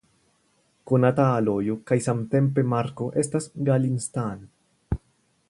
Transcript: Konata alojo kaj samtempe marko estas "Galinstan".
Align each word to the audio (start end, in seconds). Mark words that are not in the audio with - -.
Konata 0.91 1.25
alojo 1.33 1.75
kaj 1.91 1.99
samtempe 2.07 2.65
marko 2.73 3.11
estas 3.25 3.51
"Galinstan". 3.69 4.43